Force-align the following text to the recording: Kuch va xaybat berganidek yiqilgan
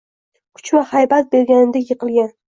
Kuch 0.59 0.71
va 0.77 0.81
xaybat 0.93 1.29
berganidek 1.35 1.93
yiqilgan 1.93 2.33